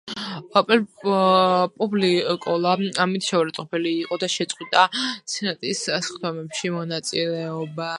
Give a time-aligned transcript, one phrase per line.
[0.53, 2.71] პუბლიკოლა
[3.05, 4.87] ამით შეურაცხყოფილი იყო და შეწყვიტა
[5.35, 7.89] სენატის სხდომებში მონაწილეობა.